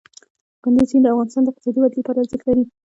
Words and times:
کندز 0.63 0.87
سیند 0.89 1.03
د 1.05 1.07
افغانستان 1.13 1.43
د 1.43 1.47
اقتصادي 1.49 1.79
ودې 1.79 1.97
لپاره 1.99 2.17
ارزښت 2.21 2.45
لري. 2.47 2.63